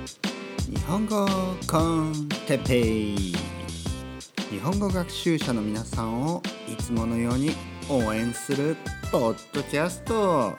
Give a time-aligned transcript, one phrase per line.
[0.00, 1.26] 日本語
[1.70, 3.34] コンテッペイ。
[4.50, 7.50] 日本語学習者の皆さんをいつものように
[7.90, 8.76] 応援する
[9.12, 10.54] ポッドキャスト。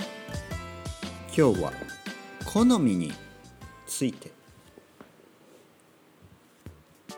[1.36, 1.74] 今日は
[2.46, 3.12] 好みに
[3.88, 4.32] ついて。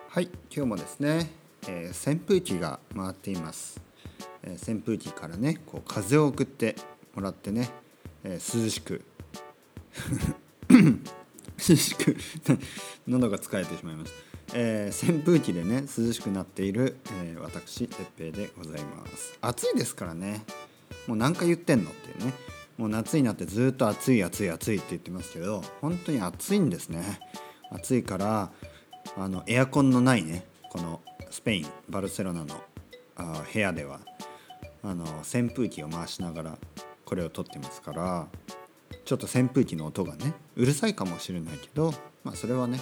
[0.07, 1.29] はい今日もですね、
[1.67, 3.81] えー扇風機が回っています、
[4.43, 6.77] えー扇風機からねこう風を送って
[7.15, 7.69] もらってね、
[8.23, 9.03] えー涼しく。
[11.57, 12.15] 涼しく
[13.07, 14.17] 喉が疲れてしまいました、
[14.55, 19.37] えー扇風機でね涼しくなっている、えー私哲平でございます。
[19.41, 20.43] 暑いですからね。
[21.07, 22.33] もう何回言ってんのっていうね。
[22.77, 27.19] もう夏になってずっと暑い暑い暑いって言ってますけど本当に暑いんですね。
[27.71, 28.51] 暑いから
[29.17, 32.61] あのエアコンのないねこのスペインバルセロナの
[33.15, 33.99] あ部屋では
[34.83, 36.57] あの扇風機を回しながら
[37.05, 38.27] これを撮ってますから
[39.05, 42.79] ちょっと扇風機の音がねうるさいかもしれないけど、まあ、それはね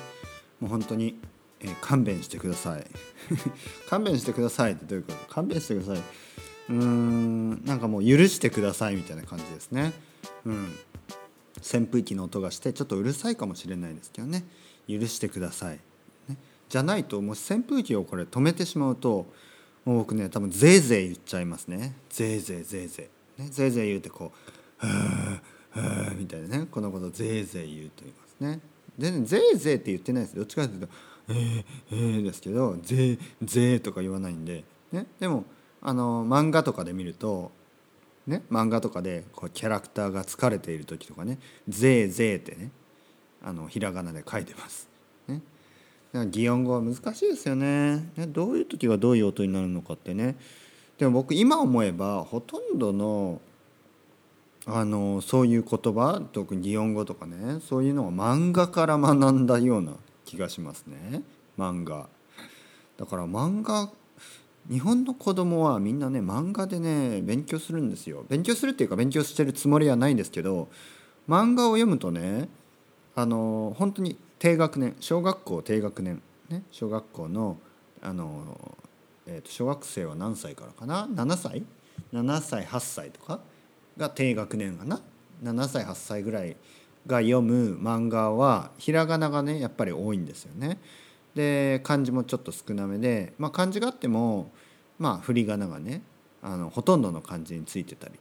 [0.60, 1.20] もう本当に、
[1.60, 2.86] えー勘弁してください。
[3.90, 5.34] 勘弁してくださいってどういうこと？
[5.34, 6.04] 勘弁してください。
[6.70, 9.94] うーんなんかもう許してくださいみたいな感じですね。
[10.46, 10.76] うん。
[11.64, 14.44] 扇風機の音がしてちょっとうるさいかもしれないですけどね。
[14.88, 15.80] 許してください、
[16.28, 19.32] ね、じゃないともし扇風機をこれ止めてしまうと
[19.86, 21.96] もう僕ね多分ぜいぜい言っちゃいますね。
[22.10, 24.32] ぜいぜいぜいぜい、ね、ぜいぜい言うてこ
[24.82, 24.90] う「は
[25.38, 25.41] あ」
[26.18, 26.68] みたいなね。
[26.70, 28.60] このことぜいぜい言うと言いますね。
[28.98, 30.36] 全然ぜいぜいって言ってないです。
[30.36, 30.88] どっちかというと
[31.30, 35.46] 「えー、えー」ですけど「ぜーぜー」とか言わないんで、ね、でも
[35.82, 37.52] あの漫画とかで見ると
[38.28, 42.72] ね、漫画とかでこうキャラクターが疲れている時とかね「ぜーぜー」ってね。
[43.44, 44.88] あのひらがなで書いてます。
[45.28, 45.42] ね、
[46.14, 48.12] だから擬音語は難しいですよね。
[48.16, 48.28] ね。
[48.28, 50.36] どういう時はどういう音になるのかってね。
[50.98, 53.42] でも僕今思えばほとんどの
[54.68, 59.94] あのそういう言葉特に擬音語とかねそういうのは漫画から学んだような
[60.26, 61.24] 気がしますね。
[61.58, 62.08] 漫画。
[62.98, 63.90] だから漫画
[64.70, 68.24] 日本の子供はみんなね漫画でね勉強するんですよ。
[68.30, 70.68] 勉強するっていうか勉強してるつもりはないんですけど
[71.28, 72.48] 漫画を読むとね
[73.16, 77.58] あの本当に低学年小学校低学年、ね、小学校の
[78.04, 78.78] あの、
[79.26, 81.64] えーと小学生は何歳からかな？7歳
[82.14, 83.40] ？7歳8歳とか？
[83.98, 85.02] が低学年かな
[85.44, 86.56] ？7歳8歳ぐらい
[87.08, 90.78] が読む漫画はひらがながねやっぱり多いんですよね。
[91.36, 94.52] で漢字もちょっと少なめで、まあ、漢字があっても、
[95.00, 96.02] まあ、振り仮名がね
[96.42, 98.14] あのほとんどの漢字についてたり。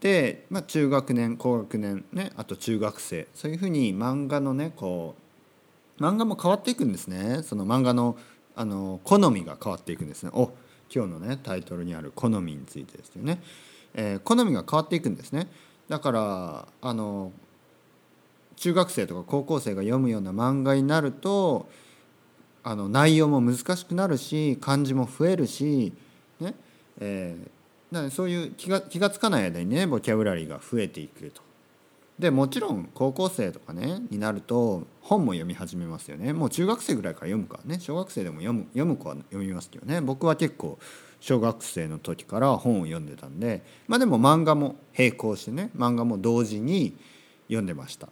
[0.00, 3.28] で、まあ、中学年高学年ねあと中学生。
[3.34, 5.14] そういうふうに漫画のねこ
[5.98, 7.42] う漫画も変わっていくんですね。
[7.42, 8.16] その漫画の
[8.56, 10.30] あの好みが変わっていくんですね。
[10.32, 10.50] お
[10.92, 13.40] 今日のねタイトルにある好みについてですよね、
[13.94, 15.48] えー好みが変わっていくんですね
[15.88, 17.32] だからあの
[18.56, 21.68] 中学生とか高校生が読むような漫画になると
[22.64, 25.92] あの内容も難しくなるし漢字も増えるし、
[26.40, 26.54] ね
[27.00, 27.48] えー
[27.90, 31.47] なそういう気が気が付かない間にねボキャブラリーが増えていくと。
[32.18, 36.32] でもちろん高校生とかねになると本も読み始めますよね。
[36.32, 37.80] もう中学生ぐらいから読むからね。
[37.80, 40.00] 小学生でも読む読む子は読みますけどね。
[40.00, 40.78] 僕は結構
[41.20, 46.96] 小学生の時から本を読んでたんでまあでも漫画も並行してね漫画も同時に
[47.46, 48.08] 読んでました。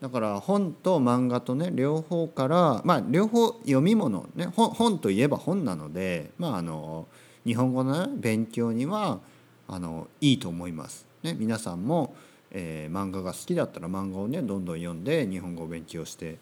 [0.00, 7.06] だから本と漫画とね両方からまあ両方読み物ね本といえば本なのでまああの
[7.44, 9.20] 日本語の、ね、勉強には
[9.68, 11.06] あのいいと思います。
[11.22, 12.14] ね、皆さんも、
[12.50, 16.38] えー漫画が好きだったら漫画をねどんどん読んで日本語を勉強して、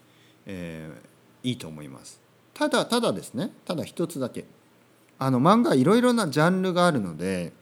[0.47, 1.09] えー
[1.45, 2.21] いいと思います。
[2.53, 4.45] ただただですねただ一つだけ
[5.19, 7.53] あの漫画いろいろなジャンルがあるので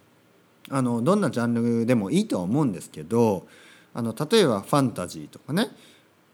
[0.70, 3.46] あのどんなジャンルでもいいとは思うんですけど
[3.92, 5.68] あの例えばファンタジーとかね、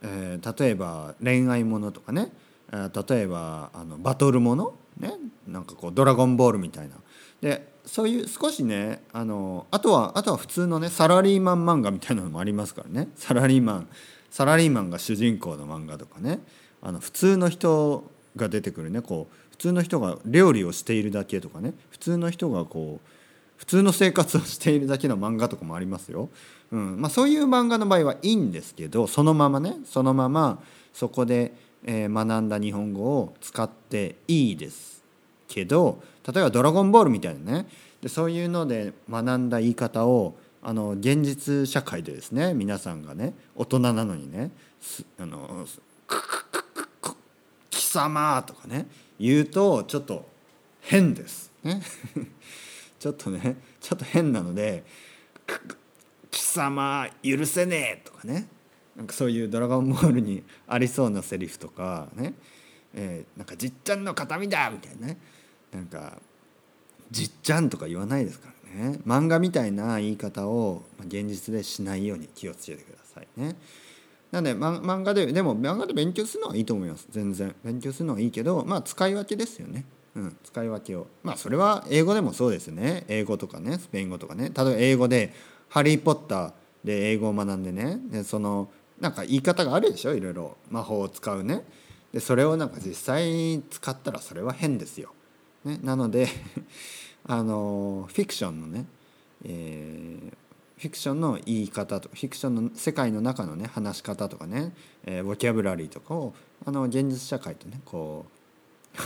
[0.02, 2.32] えー例えば恋愛ものとかね、
[2.72, 5.14] 例えばあのバトルもの、ね、
[5.46, 6.94] なんかこう「ドラゴンボール」みたいな
[7.42, 13.08] でそういう少しねあのあとはあとは普通のねサラリーマン漫画みたいなのもありますからね。
[13.16, 13.88] サラリーマン
[14.30, 16.40] サラリーマンが主人公の漫画とかね。
[16.80, 21.74] あの普通の人が出てくるねこう普通の人が料理をしているだけとかね。
[21.90, 23.08] 普通の人がこう
[23.56, 26.30] 普通の生活をしているだけの漫画とかもありますよ。
[26.70, 27.00] うん。
[27.00, 30.62] まあ、そういう漫画の場合はいいんですけどそのままねそのまま
[30.92, 31.54] そこで、
[31.84, 35.01] え学んだ日本語を使っていいです。
[35.52, 37.66] けど例えば「ドラゴンボール」みたいなね
[38.00, 44.50] でそういうので学んだ言い方をあの現実社会でですね皆さんがね大人なのにね
[44.80, 45.80] すあのす
[47.70, 48.86] 貴様とかね
[49.18, 50.26] 言うとちょっと
[50.80, 51.52] 変です。
[51.62, 51.80] ね、
[52.98, 54.84] ちょっとねちょっと変なので
[56.30, 58.48] 「貴様許せねえ」とかね、
[58.96, 62.34] なんかそういう「ドラゴンボール」にありそうなセリフとかね、
[62.94, 65.18] えー、なんか「じっちゃんの形見だ!」みたいなね
[65.72, 66.20] なんか
[67.10, 69.00] 「じっちゃん」とか言わないですからね。
[69.06, 73.56] 漫画みたいな言い方を現実でしないように気をつけてくださいね。
[74.30, 77.06] なんで、漫画ででも漫画で勉強するのはいいと思います。
[77.10, 77.54] 全然。
[77.62, 79.84] 勉強するのはいいけどまあ使い分けですよね。
[80.14, 81.06] うん、使い分けを。
[81.22, 83.04] まあそれは英語でもそうですね。
[83.08, 83.78] 英語とかね。
[83.78, 84.44] スペイン語とかね。
[84.44, 85.34] 例えば英語で
[85.68, 86.52] 「ハリー・ポッター」
[86.84, 87.98] で英語を学んでね。
[88.10, 88.70] でその
[89.00, 90.14] なんか言い方があるでしょ？
[90.14, 90.56] いろいろ。
[90.70, 91.64] 魔法を使うね。
[92.12, 95.12] でそれをなんか実際使ったらそれは変ですよ。
[95.64, 96.28] ね、なので
[97.24, 98.84] あのフィクションのね、
[99.44, 100.32] えー、
[100.80, 104.72] フィクションの言い方とかフィクションの世界の中のね話し方とかね、
[105.04, 106.34] えー、ボキャブラリーとかを
[106.66, 108.26] あの現実社会とねこ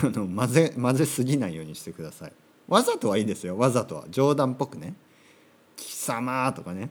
[0.03, 2.33] う あの混ぜ混ぜすぎないようにしてください。
[2.67, 3.57] わざとはいいですよ。
[3.57, 4.95] わざとは冗談っぽくね
[5.77, 6.89] 「貴様」とかね。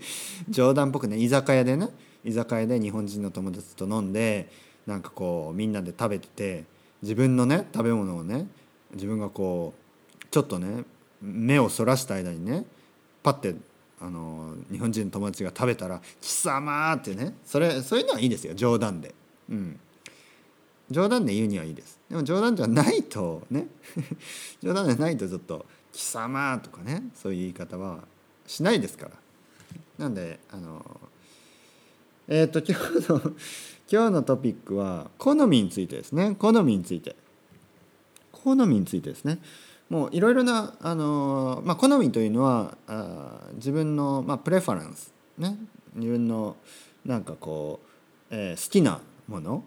[0.48, 1.18] 冗談っぽくね。
[1.18, 1.90] 居酒屋でね
[2.24, 4.50] 居酒屋で日本人の友達と飲んで
[4.86, 6.64] なんかこうみんなで食べてて
[7.02, 8.48] 自分のね食べ物をね
[8.94, 10.84] 自分がこうちょっとね
[11.20, 12.64] 目をそらした間にね
[13.22, 13.54] パッて
[14.00, 19.14] あの日本人の友達が食べたら「貴様!」ってねそれそういうのはいいですよ冗談で。
[19.48, 19.78] うん、
[20.90, 22.00] 冗談で言うにはいいです。
[22.08, 23.68] でも冗談じゃないとね
[24.62, 28.00] 冗談じゃないとちょっと「貴様!」とかねそういう言い方は
[28.46, 29.12] しないですから。
[29.98, 31.00] なんであの
[32.26, 33.36] えっ、ー、と今日の
[33.90, 37.14] 今日のトピックは好みについてですね好みについて
[38.32, 39.38] 好みについてですね。
[39.88, 45.58] もういろいろなあの、まあ、好みというのはあ自分の、まあ、プレファレンスね。
[45.94, 46.56] 自分の
[47.04, 47.80] なんかこ
[48.30, 49.64] う、えー、好きなもの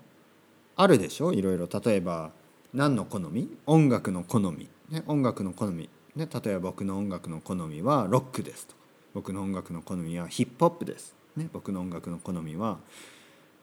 [0.75, 1.31] あるでしょ？
[1.31, 1.69] いろいろ。
[1.71, 2.31] 例えば
[2.73, 3.56] 何の好み？
[3.67, 8.79] 音楽の好み、ね、音楽の好み、ね、例えば僕の音楽の好みはロックですとか。
[9.13, 11.13] 僕の音楽の好みはヒップホップです。
[11.38, 12.79] ね、僕の音楽の好みは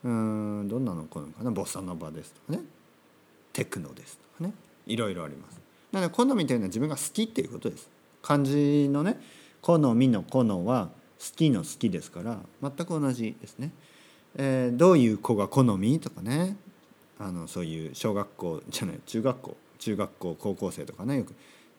[0.05, 1.51] うんどんなの好みかな？
[1.51, 2.65] ボサノバですとかね。
[3.53, 4.55] テクノですとかね。
[4.87, 5.61] いろいろあります。
[5.93, 7.89] なので好みというのは自分が好きっていうことです。
[8.23, 9.21] 漢字のね
[9.61, 13.73] 好みの好は好きの好きですから全く同じですね。
[14.35, 16.57] えー、どういう子が好みとかね
[17.19, 21.35] あのそういう小学校じゃない中学校中学校高校生とかねよく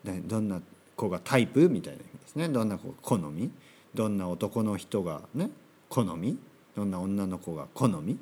[0.05, 0.61] どんな
[0.95, 3.51] 子がタイプみたいな意味ですねどんな子が好み
[3.93, 5.49] どんな男の人がね
[5.89, 6.37] 好み
[6.75, 8.17] どんな女の子が好み、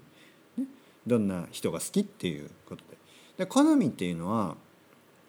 [0.57, 0.65] ね、
[1.05, 2.97] どんな人が好きっていうことで
[3.37, 4.55] で好みっていうのは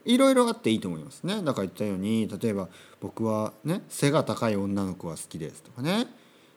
[0.05, 1.43] いろいろあっていいと思いますね。
[1.43, 2.69] だから言ったように例えば
[3.01, 6.07] 僕はね背が高い女の子が好きですとかね。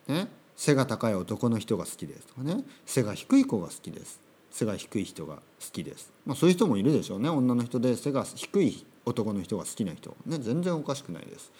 [0.07, 2.63] ね背が高い男の人が好きですとかね。
[2.85, 4.21] 背が低い子が好きです。
[4.51, 5.41] 背が低い人が好
[5.73, 7.27] きです、まあ、そういう人もいるでしょうね。
[7.29, 11.51] 女の人で背が低い男の人が好きな人、ね、全然おかしくないです。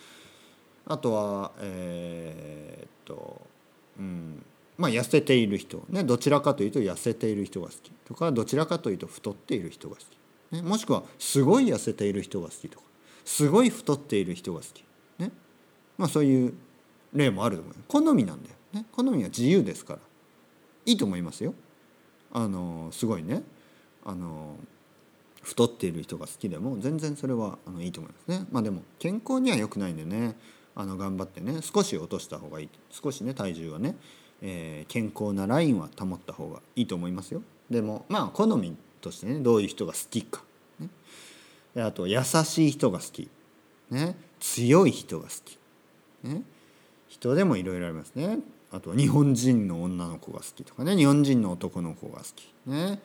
[0.88, 3.42] あとはえー、っと
[4.00, 4.46] うん
[4.78, 10.06] まあ、痩せている人、ね、どちらかというと痩せている人が好きとかどちらかというと太っている人が好き、
[10.52, 12.86] ね、もしくはすごい痩せている人が好きとか
[13.26, 14.84] すごい太っている人が好き、
[15.18, 15.32] ね。
[15.98, 16.54] まあ、そういう
[17.14, 20.00] 例もあると思う好みなんだよ、ね、好みは自由ですから。
[20.86, 21.56] いいと思いますよ。
[22.32, 23.44] あのすごいね。
[24.04, 24.58] あの
[25.42, 28.46] 太っている人が好きでも全然それはあのいいと思いますね。
[28.52, 30.36] まあでも健康には良くないんでね。
[30.76, 31.62] あの頑張ってね。
[31.62, 32.70] 少し落とした方がいい。
[32.92, 33.96] 少しね体重はね、
[34.42, 37.42] えー、健康なラインは保った方がいいと思いますよ。
[37.70, 38.76] でもまあ好み
[39.06, 40.42] としてねどういう人が好きか、
[40.80, 43.30] ね、あと優しい人が好き、
[43.92, 45.60] ね、強い人が好き、
[46.24, 46.42] ね、
[47.08, 48.40] 人でもいろいろありますね。
[48.72, 50.98] あとは日本人の女の子が好きとかね。
[50.98, 52.52] 日本人の男の子が好き。
[52.66, 53.00] ね。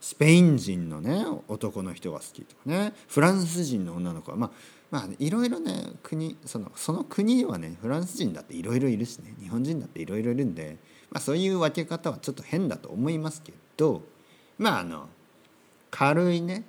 [0.00, 2.94] スペイン人のね男の人が好きとかね。
[3.08, 4.50] フランス人の女の子はまあ
[4.90, 9.34] まあいろいろね国そのその国はねフランス人だっていろいろいるしね。
[9.40, 10.78] 日本人だっていろいろいるんで、
[11.10, 14.02] まあ、そういう分け方はちょっと変だと思いますけど
[14.58, 15.08] まああの
[15.90, 16.64] 軽いね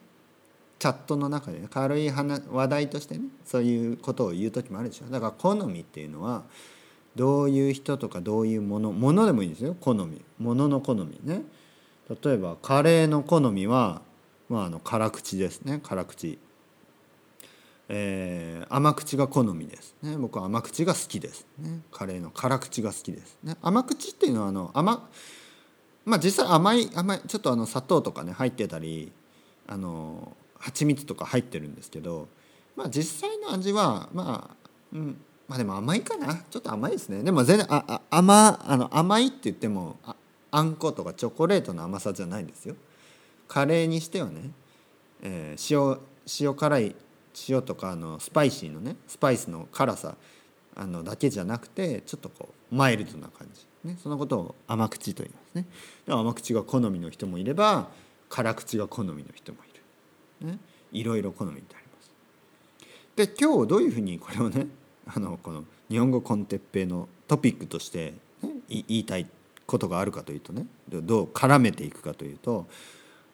[0.79, 5.11] チャットの中で、ね、軽い話話題としてねそういうことを言う時もあるでしょ。
[5.11, 6.43] だから好みっていうのは
[7.15, 9.75] どういう人とかどういうものものでもいいんですよ。
[9.79, 10.21] 好み。
[10.39, 11.43] ものの好みね。
[12.23, 14.01] 例えばカレーの好みは、
[14.49, 15.79] まあ、あの辛口ですね。
[15.83, 16.39] 辛口。
[17.93, 25.09] えー、甘口が好みです、ね、僕は甘口が好きです、ね、カレーの辛口が好きです、ね、甘口っていうのはあの甘
[26.05, 29.11] まあ実際甘い甘いちょっとあの砂糖とかね入ってたり
[29.67, 32.27] あの蜂蜜とか入ってるんですけど、
[32.75, 35.17] まあ、実際の味はまあ、うん、
[35.47, 37.23] まあでも甘いかなちょっと甘いですね。
[37.23, 40.15] でも全然ああ甘あの甘いって言ってもあ
[40.51, 42.75] あんことかチョコレートの甘さじゃないんですよ。
[43.47, 44.51] カレーにしてはね、
[45.21, 45.99] えー、塩
[46.39, 46.95] 塩辛い
[47.49, 50.15] 塩とかあのスパイシーのねスパイスの辛さ
[50.75, 53.70] あのだけじゃなくてちょっとこうマイルドな感じ。
[53.83, 55.65] ね、そのことを甘口と言いますね。
[56.07, 57.89] 甘口が好みの人もいれば
[58.29, 60.59] 辛口が好みの人もいる、ね、
[60.91, 62.11] いろいろ好みってあります。
[63.15, 64.67] で今日どういうふうにこれをね
[65.05, 69.27] あのこの日本語コンテッペのトピックとして、ね、言いたい
[69.65, 72.67] ことがあるかというとねどう絡めていくかというと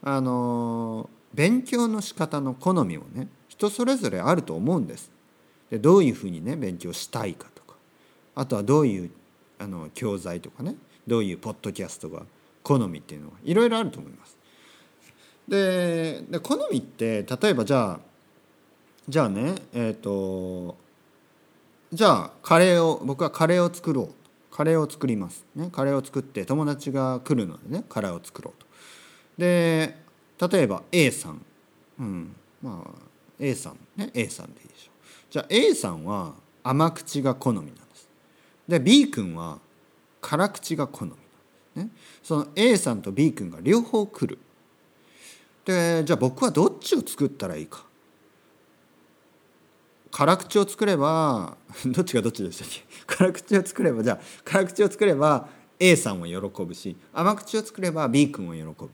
[0.02, 5.12] あの勉強の仕方の好みもね人それぞれあると思うんです。
[5.70, 7.76] でどういうふうにね勉強したいかとか
[8.36, 9.12] あとはどういう
[9.60, 12.24] あの教材とかねどういうポッドキャストが
[12.64, 14.38] 好みっていうのはいろいろあると思います。
[15.48, 18.00] でで好みって例えばじゃあ
[19.08, 20.76] じゃあねえっ、ー、と
[21.94, 24.14] じゃあカレーを僕はカレーを作ろう
[24.54, 28.68] カレーを作ります、ね、カレーを作って友達が来るのでねカレーを作ろうと。
[29.38, 29.96] で
[30.40, 31.42] 例えば A さん、
[32.00, 33.02] うん、まあ
[33.40, 35.06] A さんね A さんでいいでしょう。
[35.30, 36.34] じゃあ A さんは
[36.64, 37.87] 甘口が好みなんです。
[38.68, 39.60] で B 君は
[40.22, 41.12] 辛口が好み
[41.76, 41.90] ね、
[42.24, 44.40] その A さんと B 君が両方来る。
[45.64, 47.86] でじゃあ僕はどっちを作ったらいいか。
[50.10, 51.56] 辛口を作れば
[51.86, 52.84] どっちがどっちでしたっけ？
[53.06, 58.90] 辛口を作ればじゃあ辛口を作れば A さんは喜ぶし甘口を作れば B 君は喜ぶ。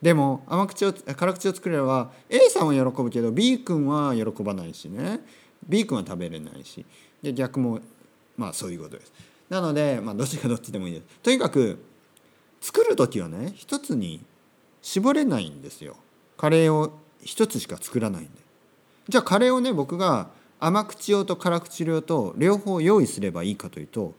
[0.00, 5.20] でも甘口を辛口を作れば A さんは喜ぶけど B 君は喜ばないしね。
[5.66, 6.86] B 君は食べれないし。
[7.20, 7.80] で逆も
[8.38, 9.12] まあそういうことです。
[9.50, 11.06] なので、まあ、どっちがどっちでもいいです。
[11.22, 11.78] とにかく
[12.60, 14.24] 作る時はね一つに
[14.80, 15.96] 絞れないんですよ。
[16.36, 18.30] カレーを一つしか作らないんで。
[19.08, 20.28] じゃあカレーをね僕が
[20.60, 24.14] 甘口用と辛口用と両方用意すればいいかというと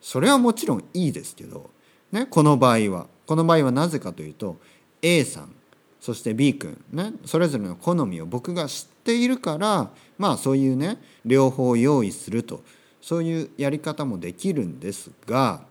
[0.00, 1.70] それはもちろんいいですけど、
[2.12, 3.06] ね、この場合は。
[3.26, 4.56] この場合はなぜかというと
[5.02, 5.52] A さん
[6.00, 12.62] そして B 君ねそれぞれの好みを僕が知っているからまあそういうね両方用意すると。
[13.06, 15.62] そういうやり方もできるんですが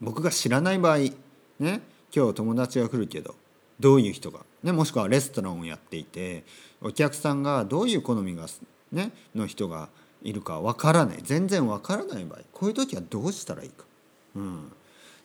[0.00, 0.98] 僕が知らない場合
[1.58, 1.80] ね
[2.14, 3.34] 今日友達が来るけど
[3.80, 6.44] どういう人が、ね、もしくはレストランをやっていて
[6.80, 8.46] お客さんがどういう好みが、
[8.92, 9.88] ね、の人が
[10.22, 11.18] いるかわからない。
[11.24, 13.84] 全然わからない場合こういう時はどうしたらいいか。
[14.36, 14.72] うん、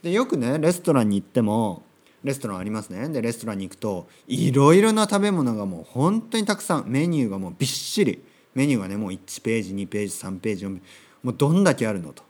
[0.02, 1.84] でよくねレストランに行っても
[2.24, 3.08] レストランありますね。
[3.10, 8.24] でレストランに行くといろいろな食べ物がもう本当にたくさんメニューがもうびっしり。
[8.56, 11.07] メニューがねもう1ページ2ページ3ページ4ページ。
[11.28, 12.24] もうどんだけあるのと、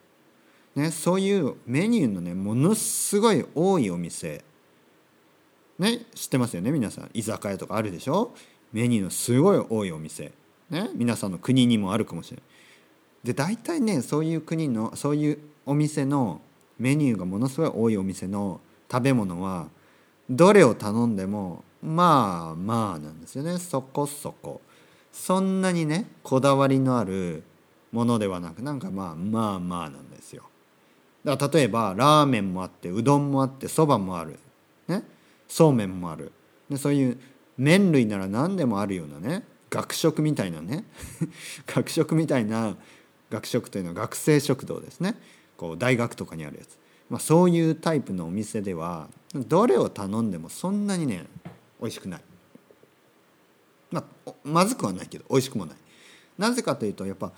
[0.75, 4.43] ね、そういうメニューのねものすごい多いお店。
[5.77, 7.09] ね知ってますよね皆さん。
[7.13, 8.33] 居酒屋とかあるでしょ？
[8.73, 10.31] メニューのすごい多いお店。
[10.71, 12.43] ね皆さんの国にもあるかもしれない。
[13.23, 16.41] で大体ねそういう国のそういうお店の
[16.79, 18.61] メニューがものすごい多いお店の
[18.91, 19.67] 食べ物は
[20.27, 23.59] どれを頼んでもまあまあなんですよね。
[23.59, 24.59] そこそこ。
[25.13, 27.43] そんなにねこだわりのある
[27.97, 30.43] ものではなくなんかまあまあまあなんですよ。
[31.23, 34.37] だから例えばラーメンもあってうどんもあってそばもある、
[34.87, 35.03] ね、
[35.47, 36.31] そうめんもある。
[36.69, 37.19] でそういう
[37.57, 40.85] 麺類なら何でもあるようなね学食みたいなね。
[41.65, 42.75] 学食みたいな
[43.31, 45.19] 学食というのは学生食堂ですね。
[45.57, 46.77] こう大学とかにあるやつ、
[47.09, 51.25] まあ、そういうタイプのお店ではどれを頼んでもそんなにね
[51.81, 52.21] 美味しくない、
[53.89, 55.77] まあ、まずくはないけど美味しくもない。
[56.37, 57.31] なぜかというとやっぱ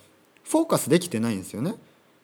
[0.49, 1.75] フォーカスできてないんですよね。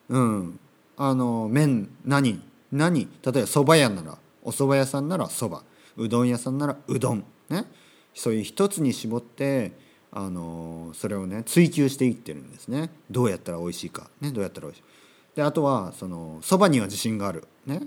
[0.08, 0.58] うん、
[0.96, 2.42] あの麺何
[2.72, 3.00] 何？
[3.00, 5.62] 例えば蕎麦屋ならお蕎麦屋さんなら蕎麦。
[5.96, 7.24] うどん屋さんならうどん。
[7.48, 7.64] ね。
[8.14, 9.72] そういう一つに絞って
[10.10, 12.90] あのそれをね追求していってるんですね。
[13.10, 14.84] どうやったら美味しいか、ね、どうやったら美味しい。
[15.36, 17.82] であとはその蕎麦には自信がある、ね、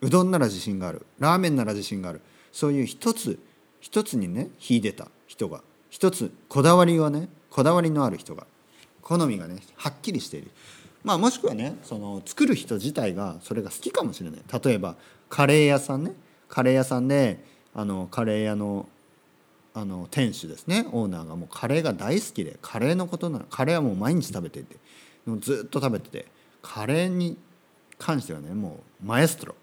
[0.00, 1.06] うどんなら自信がある。
[1.20, 2.20] ラーメンなら自信がある。
[2.50, 3.38] そういう一つ
[3.80, 5.62] 一つにね秀でた人が。
[5.90, 8.46] 一つこだわりはねこだわりのある人が。
[9.10, 10.52] 好みがねはっきりしている。
[11.02, 14.40] まあ、もしくはねその作る人自体がそれが好きかもしれない。
[14.64, 14.94] 例えば
[15.28, 16.12] カレー屋さんね。
[16.48, 18.88] カレー屋さんであのカレー屋の
[19.74, 20.86] あの店主ですね。
[20.92, 24.76] オーナーがもうカレーが大好きでカレーのことならカレーはもう毎日食べていて
[25.40, 26.26] ずっと食べてて
[26.62, 27.36] カレーに
[27.98, 29.56] 関してはねもうマエストロ。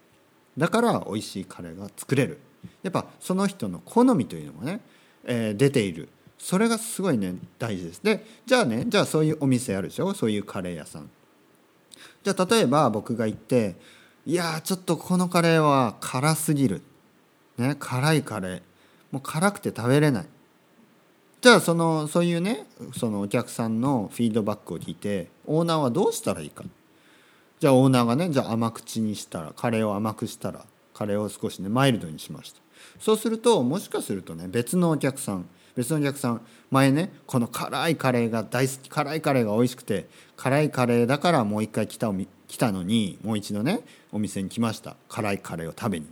[0.58, 2.40] だから美味しいカレーが作れる。
[2.84, 4.82] やっぱその人の好みというのがね、
[5.24, 6.10] えー、出ている。
[6.38, 8.02] それがすごいね大事です。
[8.04, 10.14] でじゃあねじゃあそういうお店あるでしょ？
[10.14, 11.10] そういうカレー屋さん。
[12.24, 13.76] じゃあ例えば僕が行って
[14.26, 16.82] いやちょっとこのカレーは辛すぎる、
[17.58, 18.62] ね、辛いカレー。
[19.12, 20.26] もう辛くて食べれない。
[21.40, 22.66] じゃあそのそういうね
[22.98, 26.64] そのお客さんのフィードバックを聞いてオーナーはどうしたらいいか。
[27.60, 32.60] じゃあオーナーがねじゃあ甘口にしたらカレーを甘くしたらカレーを少しねマイルドにしました。
[33.00, 36.42] そうするともしかするとね別のお客さん別のお客さん
[36.72, 42.12] 前ねこの辛いカレーが大好き辛いカレーが美味しくて辛いカレーだからもう一回来た
[42.48, 44.96] 来たのにもう一度ねお店に来ました。
[45.10, 46.08] 辛いカレーを食べに。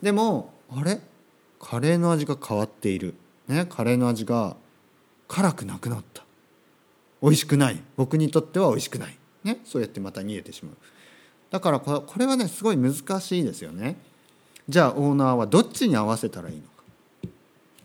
[0.00, 1.00] でもあれ？
[1.58, 3.14] カレーの味が変わっている、
[3.48, 4.56] ね、カレーの味が
[5.28, 6.22] 辛くなくなった。
[7.22, 7.80] 美味しくない。
[7.96, 10.76] 僕にとっては美味しくない、ね、そうやってまた逃げてしまう。
[11.50, 13.96] だからこれはねすごい難しいですよね。
[14.68, 16.68] じゃあオーナーはどっちに合わせたらいいのか。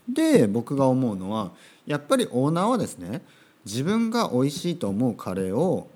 [0.07, 1.51] で僕が思うのは
[1.85, 3.21] やっぱりオーナーはですね
[3.65, 5.89] 自分が美味しいと思うカレーを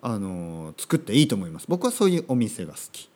[0.00, 1.66] あの作っていいと思います。
[1.68, 3.08] 僕はそういうお店が好き。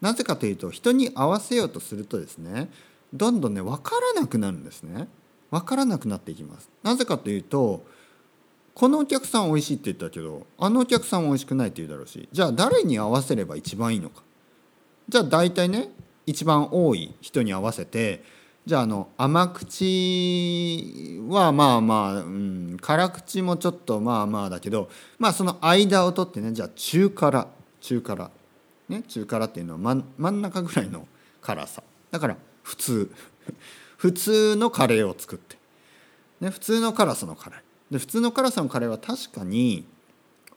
[0.00, 2.68] なぜかというと人に合わせようとするとですね
[3.12, 5.08] どんどんね分からなくなるんですね。
[5.50, 6.68] 分からなくなっていきます。
[6.82, 7.84] なぜかというと
[8.74, 14.22] このお客さん美味しいって言ったけどあのお客さん美味しくないって言うだろうしじゃあ誰に合わせれば一番いいのか。
[15.12, 15.90] じゃあ大体ね
[16.24, 18.24] 一番多い人に合わせて
[18.64, 24.88] じゃああの甘口はまあまあ、うん、辛口もちょっとまあまあだけど
[25.18, 27.46] まあその間を取ってねじゃあ中辛
[27.82, 28.30] 中辛。
[28.88, 31.06] ね中辛っていうのは真真ん中ぐらいの
[31.42, 31.82] 辛さ。
[32.10, 33.10] だから普通。
[33.98, 35.56] 普通のカレーを作って、
[36.40, 37.60] ね、普通の辛さのカレー。
[37.92, 39.84] で普通の辛さのカレーは確かに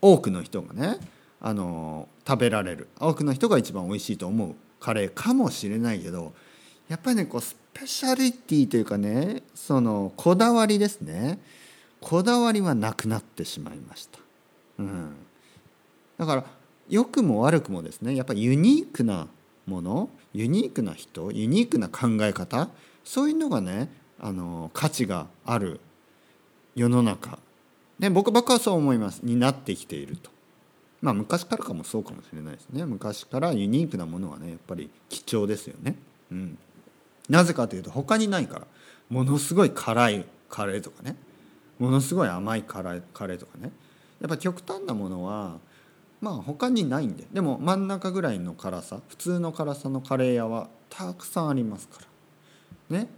[0.02, 1.00] 多くの人がね
[1.46, 2.88] あの食べられる。
[3.00, 4.56] 多くの人が一番美味しいと思う。
[4.80, 6.34] カレーかもしれないけど
[6.90, 11.40] やっぱりねこうスペシャリティというかねそのこだわりですね。
[12.02, 14.20] こだわりはなくなってしまいました、
[14.78, 15.16] うん、
[16.20, 16.44] だから
[16.88, 19.28] 良くも悪くもですねやっぱりユニークな
[19.66, 22.70] ものユニークな人ユニークな考え方
[23.04, 25.80] そういうのがねあの価値がある
[26.76, 27.40] 世の中。
[27.98, 29.22] で僕僕はそう思います。
[29.24, 30.35] になってきていると。
[31.06, 32.84] まあ昔からかもそうかもしれないですね。
[32.84, 35.96] 昔からユニークなものはねやっぱり貴重ですよね。
[36.32, 36.58] うん、
[37.30, 38.68] なぜかというと他にないから。
[39.12, 41.16] ものすごい辛いカレーとかね。
[41.78, 43.72] ものすごい甘いカレーカレーとかね。
[44.20, 45.60] やっぱ極端なものは
[46.22, 47.26] まあ他にないんで。
[47.32, 52.00] でも真ん中ぐらいの辛さ普通の辛さのカレー屋はたくさんありますか
[52.90, 52.98] ら。
[52.98, 53.10] ね。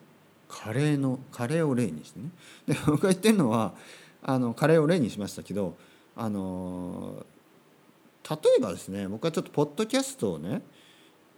[0.50, 2.32] カレーのカレーを例にしてね。
[2.68, 3.74] で僕が言ってるのは
[4.22, 5.78] あのカレーを例にしましたけど
[6.18, 7.26] あの
[8.30, 10.62] 例えばですね僕はちょっとポッドキャストをね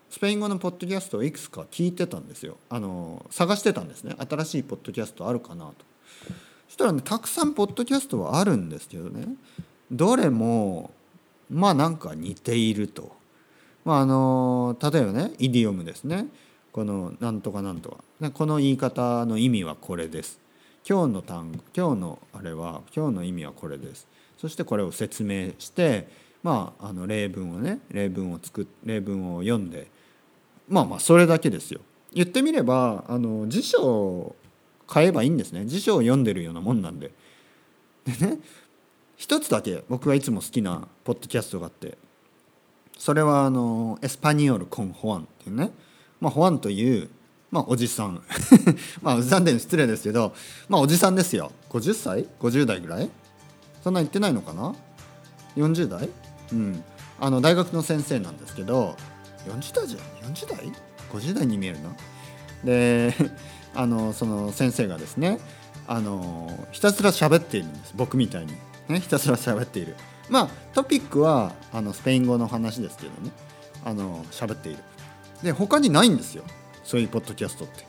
[0.10, 2.58] スペイン語のポッドキャストをいくつか聞いてたんですよ。
[2.68, 4.16] あの探してたんですね。
[4.18, 5.74] 新しいポッドキャストあるかなと。
[6.68, 9.28] そしたらねたくさんポッドキャストはあるんですけどね。
[9.92, 10.90] どれも
[11.50, 13.16] まあなんか似ていると、
[13.86, 16.26] まあ、あの例えばねイディオムですね。
[16.72, 18.32] このなんとかなんとか。
[18.32, 20.40] この言い方の意味はこれです。
[20.88, 24.08] 今日の単語今日のあれは今日の意味はこれです。
[24.38, 26.08] そしてこれを説明して
[26.44, 29.88] まああの例文をね例文を作例文を読んで
[30.68, 31.82] まあまあそれだけですよ。
[32.14, 34.36] 言ってみればあの辞書を
[34.88, 35.66] 買えばいいんですね。
[35.66, 37.12] 辞書を読んでるようなもんなんで。
[38.06, 38.38] でね
[39.18, 41.98] 一つだけ僕がいつも好きなポッドキャストがあって
[42.98, 45.72] それはあのエスパニオル・コン・ホアンっていうね、
[46.22, 47.10] まあ、ホアンという
[47.52, 48.22] まあおじさん。
[49.02, 50.34] まあおじさんで失礼ですけど
[50.70, 51.52] まあおじさんですよ。
[51.70, 53.10] 50歳50代ぐらい？
[53.84, 54.74] そんな言ってないのかな
[55.58, 56.10] ？40代？
[56.54, 56.84] うん。
[57.20, 58.96] あの大学の先生なんですけど
[59.46, 60.72] 40代じゃん？40代
[61.12, 61.90] ?50 代に見えるな
[62.64, 63.14] で
[63.76, 65.40] あのその先生がですね
[65.88, 68.54] あのひたすら喋っているんです僕みたいに、
[68.88, 69.96] ね、ひたすら喋っている。
[70.30, 73.32] まあトピックはあのスペイン語の話ですけどね。
[73.84, 74.84] あの喋っている。
[75.42, 76.44] で他にないんですよ。
[76.84, 77.86] そういうポッドキャストって、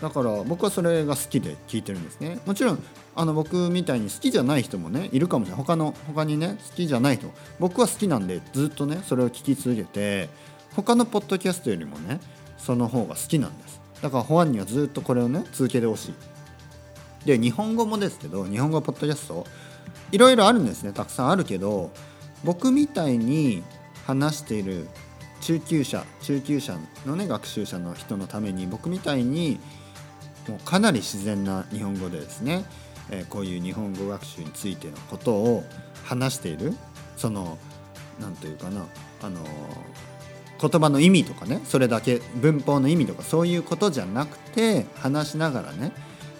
[0.00, 2.38] だから僕はそれが好きで聞いてるんですね。
[2.44, 2.82] もちろん
[3.14, 5.64] あの僕みたいに好きじゃない人もねいるかもしれない。
[5.64, 10.28] 他の他にね好きじゃない人僕は好きなんでずっとねそれを聞き続けて
[10.74, 12.20] 他のポッドキャストよりもね
[12.58, 13.80] その方が好きなんです。
[14.02, 16.14] だから保安にはずっとこれをね続けてほしい。
[17.24, 19.46] で日本語もですけど日本語ポッドキャスト
[20.12, 20.92] いろいろあるんですね。
[20.92, 21.90] たくさんあるけど
[22.44, 23.64] 僕みたいに
[24.06, 24.88] 話している
[25.40, 29.58] 中級者中級者のね学習者の人のために僕みたいに
[30.48, 32.64] もうかなり自然な日本語でですね、
[33.10, 35.64] えー、こういう日本語学習についてのことを
[36.04, 36.74] 話している
[37.16, 37.58] その
[38.20, 38.86] 何というかな
[39.22, 39.40] あの
[40.60, 45.92] 言葉の意味とかねそれだけ文法の意味とかそういうことじゃなくて話しながらね、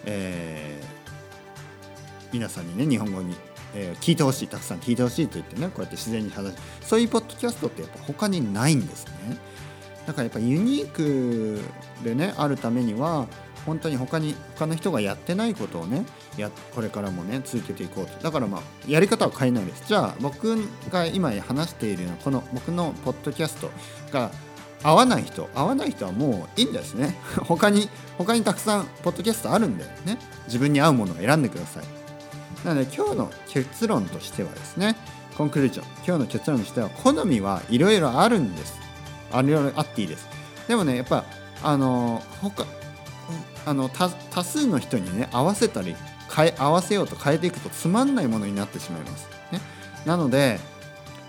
[0.05, 3.35] えー、皆さんにね日本語に
[3.73, 6.61] えー、聞いてほしいたくさん聞いてほしいと言ってねこうやって自然に話す。
[6.81, 9.37] そういうポッドキャストってやっぱ他にないんですね。
[10.05, 11.59] だからやっぱユニーク
[12.03, 13.27] でねあるためには
[13.67, 16.05] 本当に他に他の人がやってないことをね
[16.37, 18.17] やこれからもね続けていこうと。
[18.23, 19.83] だからまあやり方は変えないです。
[19.87, 20.57] じゃあ僕
[20.89, 23.69] が今話しているようなこの僕のポッドキャスト
[24.11, 24.31] が
[24.83, 27.19] 合わない人合わない人はもういいんですね。
[27.45, 30.17] 他に他にたくさんポッドキャストあるんでね。
[30.45, 31.83] 自分に合うものを選んでください。
[32.65, 34.95] なので今日の結論としてはですね
[35.37, 35.85] コンクルージョン。
[36.07, 38.79] 今日の結論としては好みはいろいろあるんです。
[39.33, 40.25] あいろいろあっていいです。
[40.69, 41.25] でもねやっぱ
[41.63, 42.65] あの他
[43.65, 45.95] あの多多数の人にね合わせたり
[46.35, 49.59] 変え合わせようと変えていくとつまんないものになってしまいます、ね、
[50.05, 50.59] なので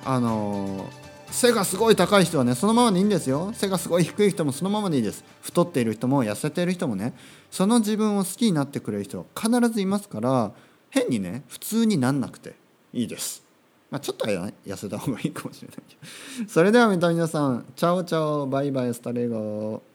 [0.04, 0.88] あの
[1.30, 3.52] 背がすごい高い人はねそのままでいいんですよ。
[3.54, 5.24] 背がすごい低い人もそのままでいいです。
[5.42, 7.12] 太っている人も痩せている人もね。
[7.50, 10.52] その自分を好きになってくれる人必ずいますから
[10.90, 12.54] 変にね普通になんなくて
[12.92, 13.42] いいです。
[13.90, 15.96] まあ、ちょっと痩せた方がいいかもしれないけ
[16.44, 16.50] ど。
[16.50, 19.87] それでは皆さんチャオチャオバイバイスタレゴー。